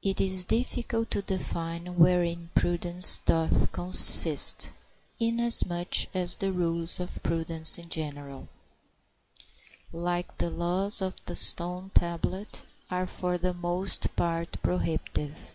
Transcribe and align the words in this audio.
It 0.00 0.18
is 0.18 0.46
difficult 0.46 1.10
to 1.10 1.20
define 1.20 1.98
wherein 1.98 2.48
prudence 2.54 3.18
doth 3.18 3.70
consist, 3.70 4.72
inasmuch 5.20 6.06
as 6.16 6.36
the 6.36 6.52
rules 6.54 6.98
of 7.00 7.22
prudence 7.22 7.76
in 7.78 7.90
general, 7.90 8.48
like 9.92 10.38
the 10.38 10.48
laws 10.48 11.02
of 11.02 11.22
the 11.26 11.36
stone 11.36 11.90
tablet, 11.94 12.64
are 12.90 13.04
for 13.06 13.36
the 13.36 13.52
most 13.52 14.16
part 14.16 14.56
prohibitive. 14.62 15.54